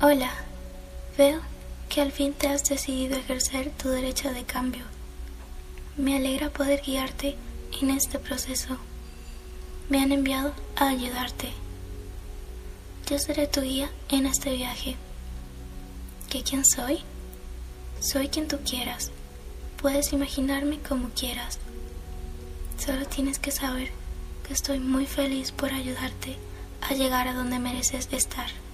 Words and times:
Hola, 0.00 0.32
veo 1.16 1.40
que 1.88 2.00
al 2.00 2.12
fin 2.12 2.32
te 2.32 2.46
has 2.46 2.62
decidido 2.62 3.16
ejercer 3.16 3.72
tu 3.72 3.88
derecho 3.88 4.32
de 4.32 4.44
cambio. 4.44 4.84
Me 5.96 6.16
alegra 6.16 6.50
poder 6.50 6.82
guiarte 6.86 7.34
en 7.82 7.90
este 7.90 8.20
proceso. 8.20 8.76
Me 9.88 10.00
han 10.00 10.12
enviado 10.12 10.52
a 10.76 10.86
ayudarte. 10.86 11.48
Yo 13.10 13.18
seré 13.18 13.48
tu 13.48 13.60
guía 13.62 13.90
en 14.08 14.26
este 14.26 14.54
viaje. 14.54 14.94
¿Qué 16.30 16.44
quién 16.44 16.64
soy? 16.64 17.00
Soy 17.98 18.28
quien 18.28 18.46
tú 18.46 18.58
quieras. 18.64 19.10
Puedes 19.82 20.12
imaginarme 20.12 20.78
como 20.78 21.08
quieras. 21.08 21.58
Solo 22.78 23.04
tienes 23.06 23.40
que 23.40 23.50
saber 23.50 23.90
que 24.46 24.52
estoy 24.52 24.78
muy 24.78 25.06
feliz 25.06 25.50
por 25.50 25.72
ayudarte 25.72 26.36
a 26.82 26.94
llegar 26.94 27.26
a 27.26 27.34
donde 27.34 27.58
mereces 27.58 28.08
estar. 28.12 28.67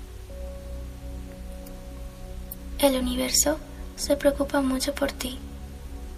El 2.79 2.97
universo 2.97 3.59
se 3.97 4.17
preocupa 4.17 4.61
mucho 4.61 4.95
por 4.95 5.13
ti 5.13 5.39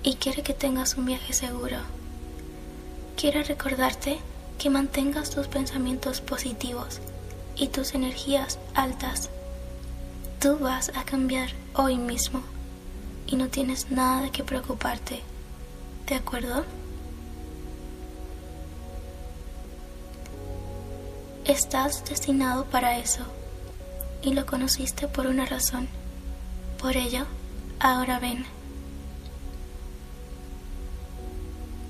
y 0.02 0.14
quiere 0.14 0.42
que 0.42 0.54
tengas 0.54 0.96
un 0.96 1.04
viaje 1.04 1.32
seguro. 1.32 1.76
Quiere 3.16 3.42
recordarte 3.42 4.18
que 4.58 4.70
mantengas 4.70 5.30
tus 5.30 5.48
pensamientos 5.48 6.20
positivos 6.20 7.00
y 7.56 7.68
tus 7.68 7.94
energías 7.94 8.58
altas. 8.74 9.30
Tú 10.40 10.58
vas 10.58 10.90
a 10.94 11.04
cambiar 11.04 11.50
hoy 11.74 11.98
mismo 11.98 12.42
y 13.26 13.36
no 13.36 13.48
tienes 13.48 13.90
nada 13.90 14.22
de 14.22 14.30
qué 14.30 14.42
preocuparte. 14.42 15.20
¿De 16.06 16.14
acuerdo? 16.14 16.64
Estás 21.44 22.04
destinado 22.08 22.64
para 22.64 22.98
eso 22.98 23.22
y 24.22 24.32
lo 24.32 24.46
conociste 24.46 25.06
por 25.06 25.26
una 25.26 25.46
razón. 25.46 25.88
Por 26.86 26.96
ello, 26.96 27.24
ahora 27.80 28.20
ven. 28.20 28.46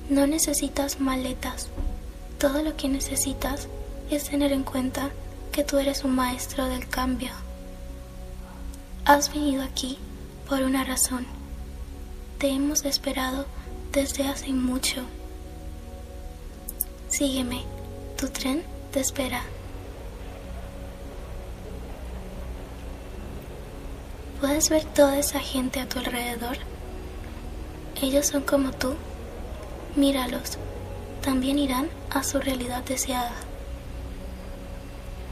No 0.08 0.26
necesitas 0.26 1.00
maletas. 1.00 1.68
Todo 2.38 2.62
lo 2.62 2.78
que 2.78 2.88
necesitas 2.88 3.68
es 4.10 4.30
tener 4.30 4.52
en 4.52 4.62
cuenta 4.62 5.10
que 5.52 5.64
tú 5.64 5.76
eres 5.76 6.02
un 6.02 6.14
maestro 6.14 6.64
del 6.64 6.88
cambio. 6.88 7.28
Has 9.04 9.30
venido 9.34 9.64
aquí 9.64 9.98
por 10.48 10.62
una 10.62 10.82
razón. 10.82 11.26
Te 12.38 12.48
hemos 12.48 12.86
esperado 12.86 13.44
desde 13.92 14.26
hace 14.26 14.48
mucho. 14.48 15.02
Sígueme, 17.10 17.66
tu 18.16 18.30
tren 18.30 18.62
te 18.92 19.00
espera. 19.00 19.42
¿Puedes 24.40 24.68
ver 24.68 24.84
toda 24.84 25.18
esa 25.18 25.40
gente 25.40 25.80
a 25.80 25.88
tu 25.88 25.98
alrededor? 25.98 26.58
Ellos 28.02 28.26
son 28.26 28.42
como 28.42 28.70
tú. 28.70 28.94
Míralos. 29.94 30.58
También 31.22 31.58
irán 31.58 31.88
a 32.10 32.22
su 32.22 32.38
realidad 32.38 32.84
deseada. 32.84 33.32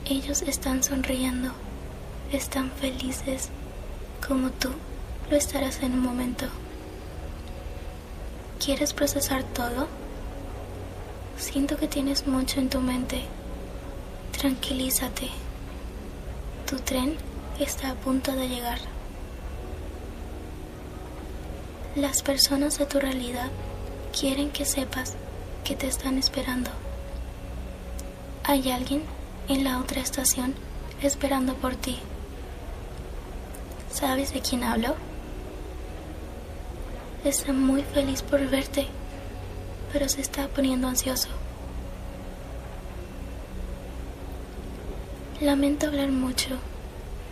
Ellos 0.06 0.40
están 0.40 0.82
sonriendo. 0.82 1.52
Están 2.32 2.70
felices. 2.70 3.50
Como 4.26 4.48
tú 4.50 4.70
lo 5.30 5.36
estarás 5.36 5.82
en 5.82 5.92
un 5.92 6.00
momento. 6.00 6.46
¿Quieres 8.64 8.94
procesar 8.94 9.44
todo? 9.44 9.86
Siento 11.36 11.76
que 11.76 11.88
tienes 11.88 12.26
mucho 12.26 12.58
en 12.58 12.70
tu 12.70 12.80
mente. 12.80 13.22
Tranquilízate. 14.32 15.28
Tu 16.66 16.76
tren 16.78 17.16
está 17.60 17.90
a 17.90 17.94
punto 17.94 18.32
de 18.32 18.48
llegar. 18.48 18.93
Las 21.96 22.22
personas 22.22 22.76
de 22.76 22.86
tu 22.86 22.98
realidad 22.98 23.50
quieren 24.18 24.50
que 24.50 24.64
sepas 24.64 25.14
que 25.62 25.76
te 25.76 25.86
están 25.86 26.18
esperando. 26.18 26.70
Hay 28.42 28.68
alguien 28.72 29.04
en 29.48 29.62
la 29.62 29.78
otra 29.78 30.00
estación 30.00 30.54
esperando 31.02 31.54
por 31.54 31.76
ti. 31.76 32.00
¿Sabes 33.92 34.34
de 34.34 34.40
quién 34.40 34.64
hablo? 34.64 34.96
Está 37.24 37.52
muy 37.52 37.82
feliz 37.84 38.22
por 38.22 38.44
verte, 38.50 38.88
pero 39.92 40.08
se 40.08 40.20
está 40.20 40.48
poniendo 40.48 40.88
ansioso. 40.88 41.28
Lamento 45.40 45.86
hablar 45.86 46.10
mucho. 46.10 46.56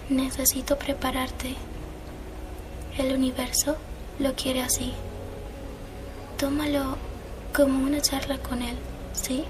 Necesito 0.08 0.78
prepararte. 0.78 1.56
El 2.96 3.12
universo 3.12 3.76
lo 4.22 4.34
quiere 4.34 4.62
así. 4.62 4.92
Tómalo 6.38 6.96
como 7.54 7.84
una 7.84 8.00
charla 8.00 8.38
con 8.38 8.62
él, 8.62 8.76
¿sí? 9.12 9.44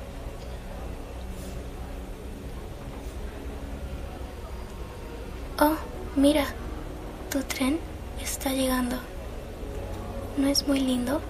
Oh, 5.60 5.76
mira, 6.16 6.46
tu 7.30 7.42
tren 7.42 7.78
está 8.20 8.50
llegando. 8.50 8.96
¿No 10.38 10.48
es 10.48 10.66
muy 10.66 10.80
lindo? 10.80 11.20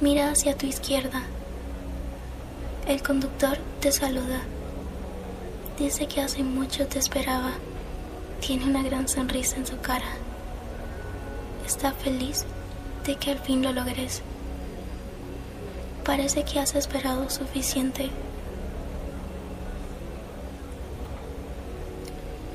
Mira 0.00 0.30
hacia 0.30 0.56
tu 0.56 0.66
izquierda. 0.66 1.22
El 2.86 3.02
conductor 3.02 3.56
te 3.80 3.90
saluda. 3.90 4.42
Dice 5.78 6.06
que 6.06 6.20
hace 6.20 6.42
mucho 6.42 6.86
te 6.86 6.98
esperaba. 6.98 7.52
Tiene 8.40 8.66
una 8.66 8.82
gran 8.82 9.08
sonrisa 9.08 9.56
en 9.56 9.66
su 9.66 9.80
cara. 9.80 10.12
Está 11.72 11.92
feliz 11.92 12.44
de 13.06 13.16
que 13.16 13.30
al 13.30 13.38
fin 13.38 13.62
lo 13.62 13.72
logres. 13.72 14.20
Parece 16.04 16.44
que 16.44 16.60
has 16.60 16.74
esperado 16.74 17.30
suficiente. 17.30 18.10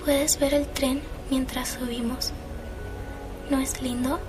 Puedes 0.05 0.39
ver 0.39 0.53
el 0.53 0.67
tren 0.67 1.01
mientras 1.31 1.69
subimos. 1.69 2.31
¿No 3.49 3.57
es 3.57 3.81
lindo? 3.81 4.19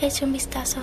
Echa 0.00 0.24
un 0.24 0.34
vistazo. 0.34 0.80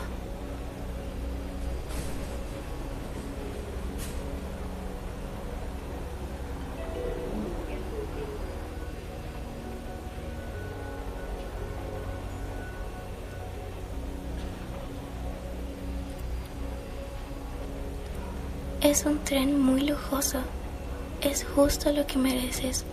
Es 18.85 19.03
un 19.03 19.18
tren 19.23 19.59
muy 19.59 19.81
lujoso. 19.81 20.38
Es 21.19 21.44
justo 21.44 21.91
lo 21.91 22.06
que 22.06 22.19
mereces. 22.19 22.85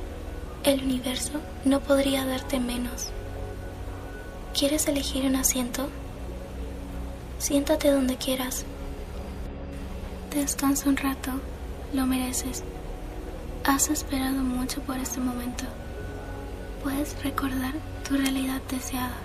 El 0.64 0.82
universo 0.84 1.32
no 1.66 1.80
podría 1.80 2.24
darte 2.24 2.58
menos. 2.58 3.10
¿Quieres 4.58 4.88
elegir 4.88 5.26
un 5.26 5.36
asiento? 5.36 5.90
Siéntate 7.38 7.90
donde 7.90 8.16
quieras. 8.16 8.64
Descansa 10.34 10.88
un 10.88 10.96
rato. 10.96 11.30
Lo 11.92 12.06
mereces. 12.06 12.64
Has 13.62 13.90
esperado 13.90 14.38
mucho 14.38 14.80
por 14.80 14.96
este 14.96 15.20
momento. 15.20 15.64
Puedes 16.82 17.22
recordar 17.22 17.74
tu 18.08 18.16
realidad 18.16 18.62
deseada. 18.70 19.21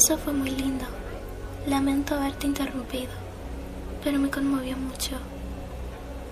Eso 0.00 0.16
fue 0.16 0.32
muy 0.32 0.48
lindo. 0.48 0.86
Lamento 1.66 2.14
haberte 2.14 2.46
interrumpido, 2.46 3.10
pero 4.02 4.18
me 4.18 4.30
conmovió 4.30 4.74
mucho. 4.78 5.10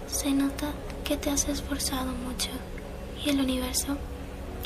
Se 0.06 0.30
nota 0.30 0.68
que 1.04 1.18
te 1.18 1.28
has 1.28 1.46
esforzado 1.50 2.10
mucho 2.12 2.48
y 3.22 3.28
el 3.28 3.40
universo 3.40 3.98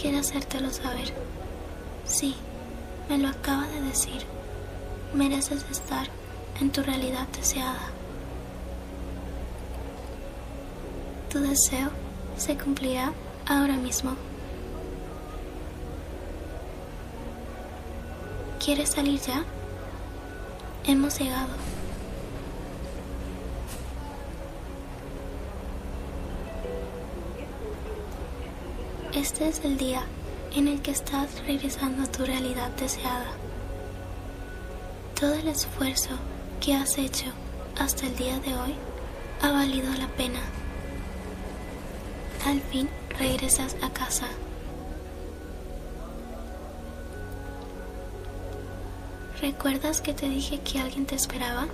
quiere 0.01 0.21
hacértelo 0.21 0.71
saber. 0.71 1.13
Sí, 2.05 2.37
me 3.09 3.19
lo 3.19 3.27
acaba 3.27 3.67
de 3.67 3.81
decir. 3.81 4.23
Mereces 5.13 5.67
estar 5.69 6.07
en 6.61 6.71
tu 6.71 6.85
realidad 6.85 7.27
deseada. 7.37 7.91
Tu 11.29 11.41
deseo 11.41 11.91
se 12.37 12.57
cumplirá 12.57 13.13
ahora 13.49 13.75
mismo. 13.75 14.15
¿Quieres 18.65 18.91
salir 18.91 19.21
ya? 19.21 19.43
Hemos 20.87 21.19
llegado. 21.19 21.49
Este 29.13 29.49
es 29.49 29.65
el 29.65 29.77
día 29.77 30.05
en 30.55 30.69
el 30.69 30.81
que 30.81 30.93
estás 30.93 31.45
regresando 31.45 32.05
a 32.05 32.07
tu 32.07 32.25
realidad 32.25 32.71
deseada. 32.77 33.33
Todo 35.19 35.35
el 35.35 35.49
esfuerzo 35.49 36.11
que 36.61 36.75
has 36.75 36.99
hecho 36.99 37.33
hasta 37.81 38.07
el 38.07 38.15
día 38.17 38.39
de 38.39 38.55
hoy 38.55 38.77
ha 39.41 39.51
valido 39.51 39.93
la 39.95 40.07
pena. 40.07 40.41
Al 42.47 42.61
fin 42.61 42.89
regresas 43.19 43.75
a 43.83 43.91
casa. 43.91 44.29
¿Recuerdas 49.43 50.01
que 50.01 50.15
te 50.15 50.29
dije 50.29 50.61
que 50.61 50.79
alguien 50.79 51.05
te 51.05 51.17
esperaba? 51.17 51.67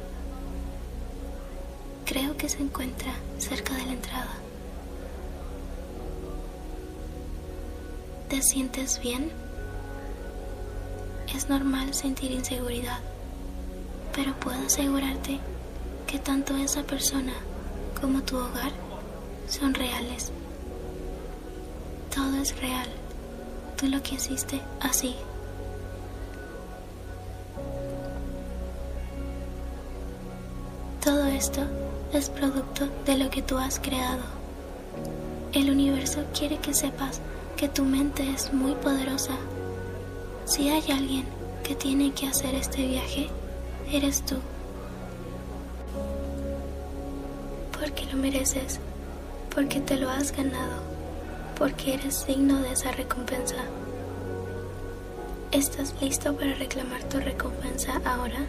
Creo 2.06 2.34
que 2.38 2.48
se 2.48 2.62
encuentra 2.62 3.12
cerca 3.36 3.74
de 3.74 3.84
la 3.84 3.92
entrada. 3.92 4.32
¿Te 8.30 8.40
sientes 8.40 8.98
bien? 9.02 9.30
Es 11.36 11.50
normal 11.50 11.92
sentir 11.92 12.30
inseguridad, 12.30 13.00
pero 14.14 14.32
puedo 14.40 14.64
asegurarte 14.66 15.38
que 16.06 16.18
tanto 16.18 16.56
esa 16.56 16.84
persona 16.84 17.34
como 18.00 18.22
tu 18.22 18.38
hogar 18.38 18.72
son 19.46 19.74
reales. 19.74 20.32
Todo 22.14 22.40
es 22.40 22.58
real. 22.62 22.88
Tú 23.76 23.88
lo 23.88 24.02
que 24.02 24.14
hiciste 24.14 24.62
así. 24.80 25.14
Esto 31.38 31.60
es 32.12 32.30
producto 32.30 32.88
de 33.06 33.16
lo 33.16 33.30
que 33.30 33.42
tú 33.42 33.58
has 33.58 33.78
creado. 33.78 34.24
El 35.52 35.70
universo 35.70 36.24
quiere 36.36 36.58
que 36.58 36.74
sepas 36.74 37.20
que 37.56 37.68
tu 37.68 37.84
mente 37.84 38.28
es 38.28 38.52
muy 38.52 38.72
poderosa. 38.72 39.36
Si 40.46 40.68
hay 40.68 40.82
alguien 40.90 41.26
que 41.62 41.76
tiene 41.76 42.10
que 42.10 42.26
hacer 42.26 42.56
este 42.56 42.84
viaje, 42.84 43.28
eres 43.92 44.22
tú. 44.22 44.34
Porque 47.78 48.06
lo 48.06 48.18
mereces, 48.18 48.80
porque 49.54 49.80
te 49.80 49.96
lo 49.96 50.10
has 50.10 50.32
ganado, 50.32 50.82
porque 51.56 51.94
eres 51.94 52.26
digno 52.26 52.60
de 52.62 52.72
esa 52.72 52.90
recompensa. 52.90 53.62
¿Estás 55.52 55.94
listo 56.00 56.34
para 56.34 56.54
reclamar 56.54 57.04
tu 57.04 57.20
recompensa 57.20 58.00
ahora? 58.04 58.40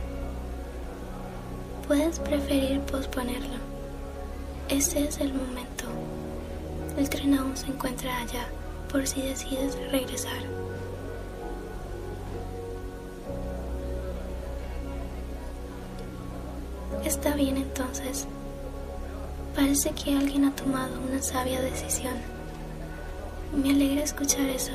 Puedes 1.90 2.20
preferir 2.20 2.82
posponerlo. 2.82 3.58
Este 4.70 5.06
es 5.06 5.18
el 5.18 5.34
momento. 5.34 5.86
El 6.96 7.10
tren 7.10 7.34
aún 7.34 7.58
se 7.58 7.66
encuentra 7.66 8.16
allá 8.16 8.46
por 8.92 9.08
si 9.08 9.24
decides 9.24 9.76
regresar. 9.92 10.38
Está 17.04 17.34
bien 17.34 17.58
entonces. 17.58 18.28
Parece 19.56 19.90
que 19.90 20.16
alguien 20.16 20.46
ha 20.46 20.56
tomado 20.56 20.92
una 21.10 21.24
sabia 21.24 21.60
decisión. 21.60 22.18
Me 23.52 23.72
alegra 23.72 24.04
escuchar 24.04 24.48
eso. 24.48 24.74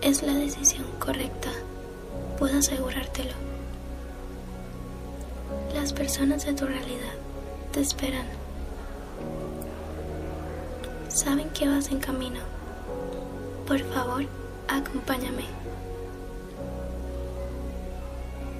Es 0.00 0.24
la 0.24 0.34
decisión 0.34 0.86
correcta. 0.98 1.50
Puedo 2.40 2.58
asegurártelo. 2.58 3.51
Las 5.82 5.92
personas 5.92 6.46
de 6.46 6.52
tu 6.52 6.64
realidad 6.64 7.12
te 7.72 7.80
esperan. 7.80 8.24
Saben 11.08 11.50
que 11.50 11.66
vas 11.66 11.90
en 11.90 11.98
camino. 11.98 12.38
Por 13.66 13.80
favor, 13.92 14.24
acompáñame. 14.68 15.42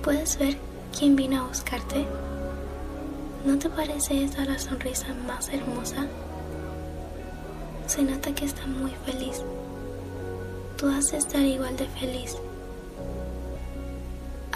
¿Puedes 0.03 0.37
ver 0.37 0.57
quién 0.99 1.15
vino 1.15 1.45
a 1.45 1.47
buscarte? 1.47 2.09
¿No 3.45 3.57
te 3.57 3.71
parece 3.71 4.25
esa 4.25 4.45
la 4.45 4.59
sonrisa 4.59 5.15
más 5.25 5.49
hermosa? 5.51 6.09
Se 7.87 8.03
nota 8.03 8.35
que 8.35 8.47
está 8.47 8.67
muy 8.67 8.91
feliz. 9.07 9.45
Tú 10.77 10.89
has 10.89 11.13
de 11.13 11.19
estar 11.19 11.43
igual 11.43 11.77
de 11.77 11.87
feliz. 11.87 12.35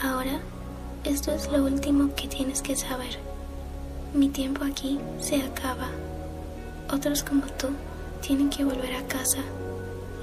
Ahora, 0.02 0.40
esto 1.06 1.32
es 1.32 1.50
lo 1.50 1.64
último 1.64 2.10
que 2.16 2.26
tienes 2.26 2.62
que 2.62 2.74
saber. 2.74 3.18
Mi 4.12 4.28
tiempo 4.28 4.64
aquí 4.64 4.98
se 5.20 5.36
acaba. 5.36 5.88
Otros 6.92 7.22
como 7.22 7.46
tú 7.46 7.68
tienen 8.20 8.50
que 8.50 8.64
volver 8.64 8.94
a 8.94 9.06
casa 9.06 9.38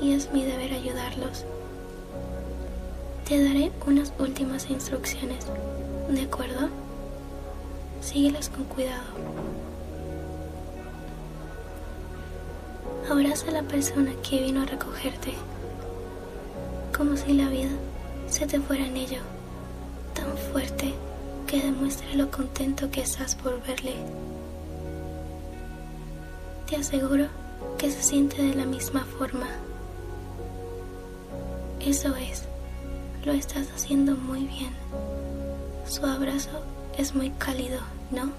y 0.01 0.11
es 0.11 0.31
mi 0.33 0.43
deber 0.43 0.73
ayudarlos. 0.73 1.45
Te 3.27 3.41
daré 3.41 3.71
unas 3.87 4.11
últimas 4.19 4.69
instrucciones, 4.69 5.45
¿de 6.09 6.21
acuerdo? 6.21 6.67
Síguelas 8.01 8.49
con 8.49 8.65
cuidado. 8.65 9.03
Abraza 13.09 13.47
a 13.49 13.51
la 13.51 13.63
persona 13.63 14.11
que 14.27 14.41
vino 14.41 14.61
a 14.61 14.65
recogerte, 14.65 15.33
como 16.95 17.15
si 17.15 17.33
la 17.33 17.47
vida 17.49 17.69
se 18.27 18.45
te 18.47 18.59
fuera 18.59 18.85
en 18.85 18.97
ello, 18.97 19.19
fuerte 20.53 20.93
que 21.47 21.59
demuestre 21.59 22.13
lo 22.13 22.29
contento 22.29 22.91
que 22.91 23.01
estás 23.01 23.33
por 23.33 23.59
verle. 23.63 23.95
Te 26.69 26.75
aseguro 26.75 27.25
que 27.79 27.89
se 27.89 28.03
siente 28.03 28.39
de 28.39 28.53
la 28.53 28.65
misma 28.65 29.03
forma. 29.17 29.47
Eso 31.79 32.15
es, 32.15 32.43
lo 33.25 33.31
estás 33.31 33.67
haciendo 33.75 34.15
muy 34.15 34.45
bien. 34.45 34.69
Su 35.87 36.05
abrazo 36.05 36.61
es 36.99 37.15
muy 37.15 37.31
cálido, 37.31 37.79
¿no? 38.11 38.31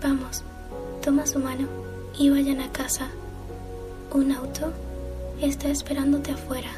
Vamos, 0.00 0.44
toma 1.02 1.26
su 1.26 1.40
mano 1.40 1.66
y 2.16 2.30
vayan 2.30 2.60
a 2.60 2.70
casa. 2.70 3.08
Un 4.12 4.30
auto 4.30 4.72
está 5.40 5.68
esperándote 5.68 6.30
afuera. 6.30 6.70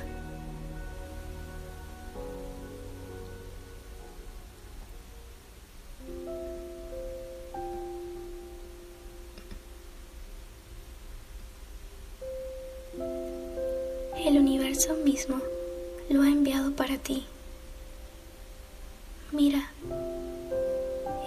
Mira, 19.32 19.70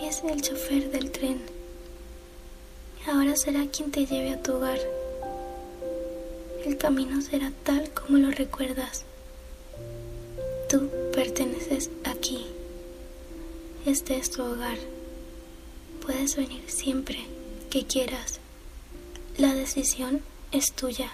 es 0.01 0.23
el 0.23 0.41
chofer 0.41 0.89
del 0.89 1.11
tren. 1.11 1.41
Ahora 3.07 3.35
será 3.35 3.67
quien 3.67 3.91
te 3.91 4.05
lleve 4.05 4.31
a 4.31 4.41
tu 4.41 4.53
hogar. 4.53 4.79
El 6.65 6.77
camino 6.77 7.21
será 7.21 7.51
tal 7.63 7.89
como 7.91 8.17
lo 8.17 8.31
recuerdas. 8.31 9.03
Tú 10.69 10.89
perteneces 11.13 11.91
aquí. 12.03 12.47
Este 13.85 14.17
es 14.17 14.31
tu 14.31 14.43
hogar. 14.43 14.77
Puedes 16.05 16.35
venir 16.35 16.63
siempre 16.67 17.19
que 17.69 17.85
quieras. 17.85 18.39
La 19.37 19.53
decisión 19.53 20.21
es 20.51 20.71
tuya. 20.71 21.11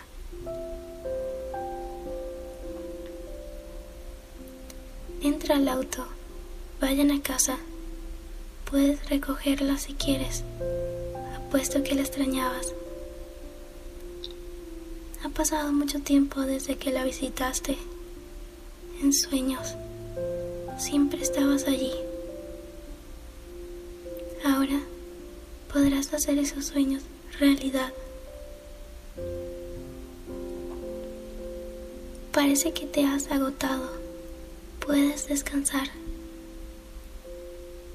Al 5.50 5.68
auto, 5.70 6.04
vayan 6.82 7.12
a 7.12 7.22
casa. 7.22 7.58
Puedes 8.70 9.08
recogerla 9.10 9.78
si 9.78 9.94
quieres. 9.94 10.44
Apuesto 11.38 11.84
que 11.84 11.94
la 11.94 12.02
extrañabas. 12.02 12.74
Ha 15.24 15.30
pasado 15.30 15.72
mucho 15.72 16.00
tiempo 16.00 16.42
desde 16.42 16.78
que 16.78 16.92
la 16.92 17.04
visitaste. 17.04 17.78
en 19.02 19.14
sueños. 19.14 19.76
Siempre 20.78 21.22
estabas 21.22 21.68
allí. 21.68 21.94
Ahora 24.44 24.82
podrás 25.72 26.12
hacer 26.14 26.40
esos 26.40 26.66
sueños 26.66 27.04
realidad. 27.40 27.94
Parece 32.32 32.74
que 32.74 32.86
te 32.88 33.06
has 33.06 33.32
agotado. 33.32 34.05
Puedes 34.86 35.28
descansar. 35.28 35.88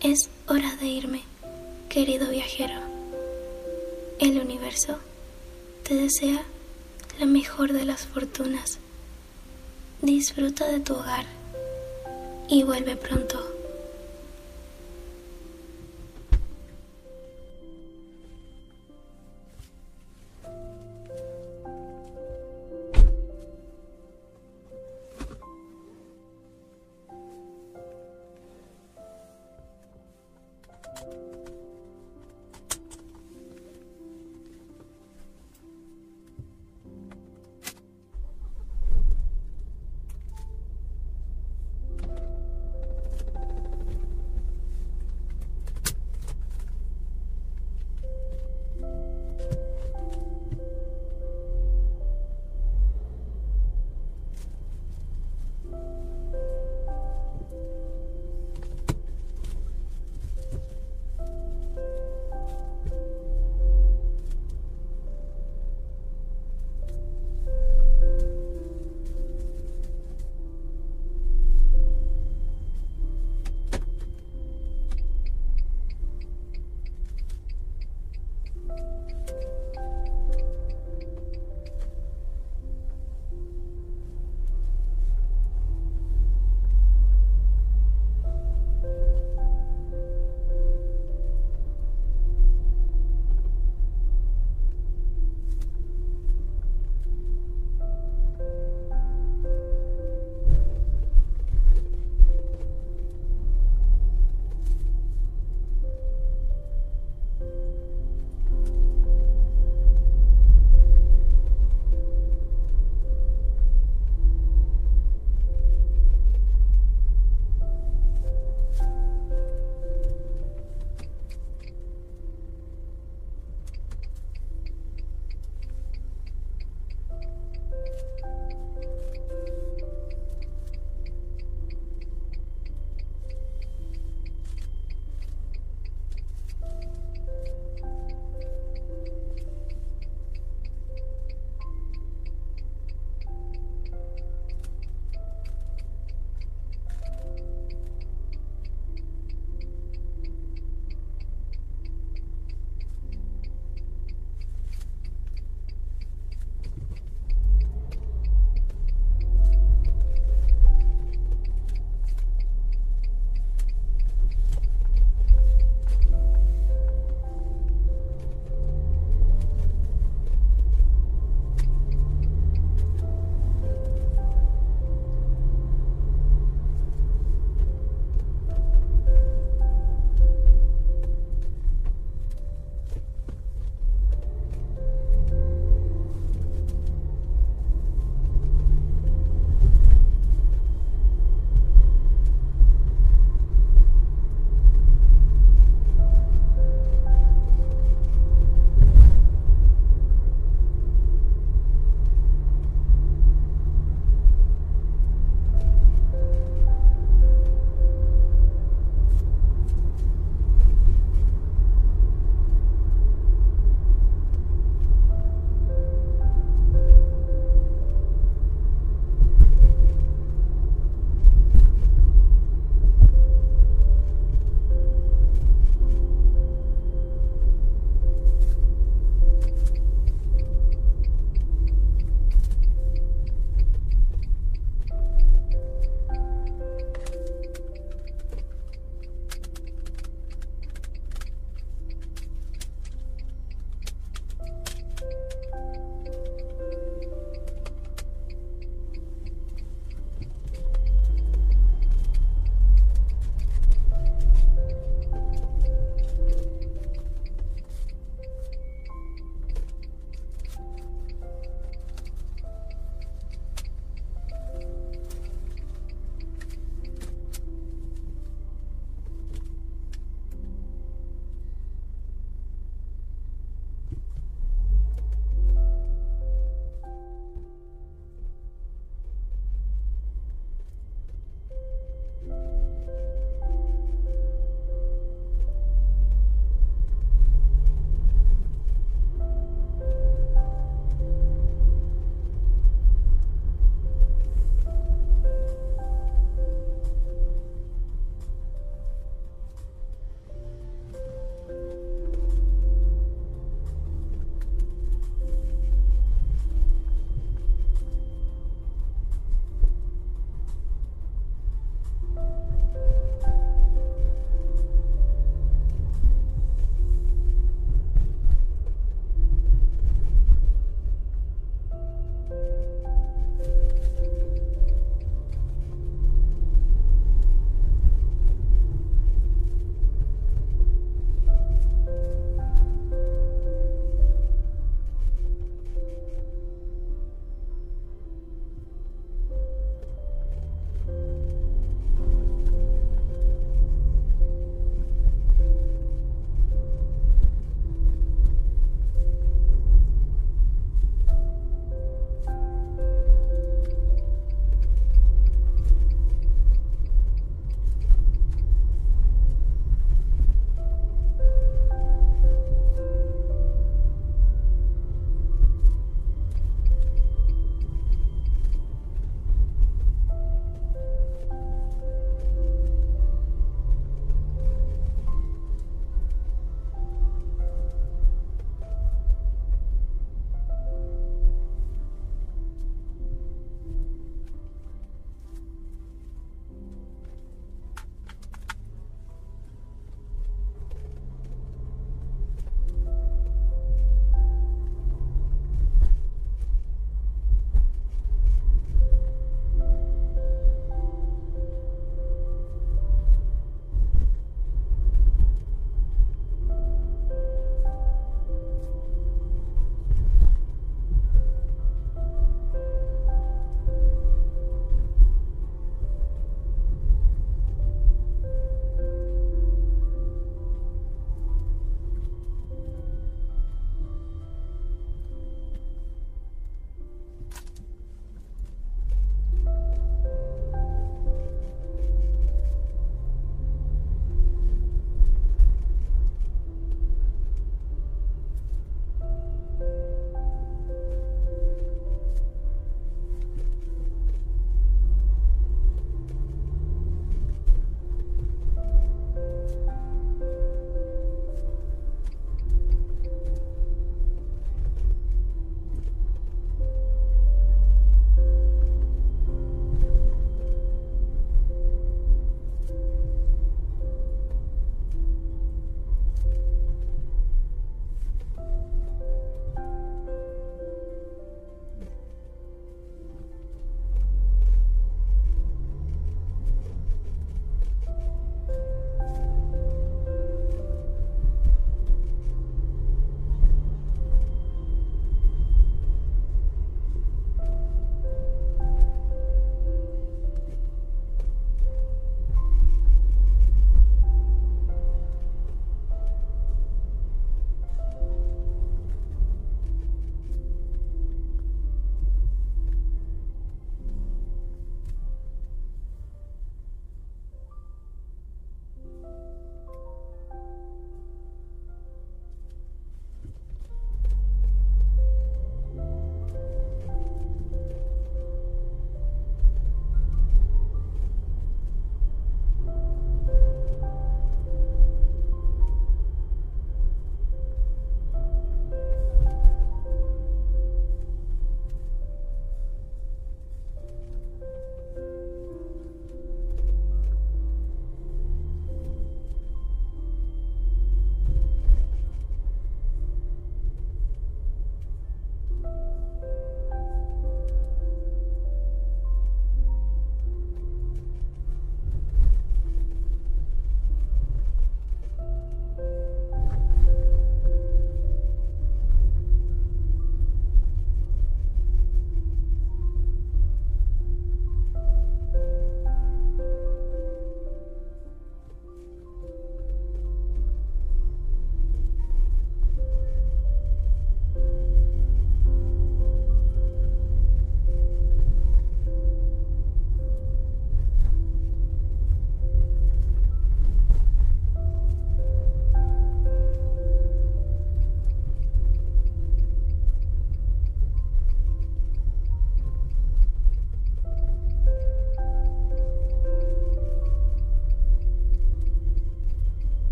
Es 0.00 0.28
hora 0.48 0.74
de 0.76 0.86
irme, 0.86 1.22
querido 1.88 2.28
viajero. 2.28 2.74
El 4.18 4.40
universo 4.40 4.98
te 5.84 5.94
desea 5.94 6.42
la 7.20 7.26
mejor 7.26 7.72
de 7.72 7.84
las 7.84 8.06
fortunas. 8.06 8.78
Disfruta 10.02 10.66
de 10.66 10.80
tu 10.80 10.94
hogar 10.94 11.26
y 12.48 12.64
vuelve 12.64 12.96
pronto. 12.96 13.49